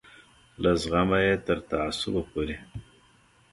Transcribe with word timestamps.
له 0.61 0.71
زغمه 0.81 1.19
یې 1.25 1.35
تر 1.45 1.57
تعصبه 1.69 2.21
پورې. 2.29 2.57